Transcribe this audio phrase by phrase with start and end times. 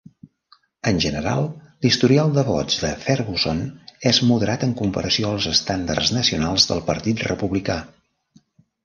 [0.91, 1.41] En general,
[1.85, 3.61] l'historial de vots de Ferguson
[4.13, 7.77] és moderat en comparació als estàndards nacionals del Partit Republicà.